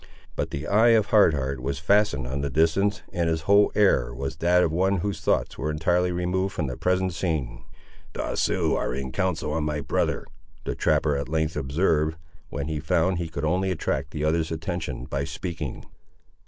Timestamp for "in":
8.95-9.11